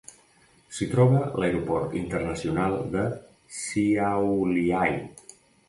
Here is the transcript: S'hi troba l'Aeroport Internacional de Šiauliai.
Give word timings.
S'hi 0.77 0.87
troba 0.93 1.21
l'Aeroport 1.43 1.93
Internacional 2.01 2.75
de 2.97 3.05
Šiauliai. 3.61 5.01